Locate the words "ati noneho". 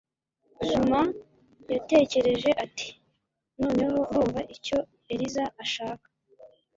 2.65-3.95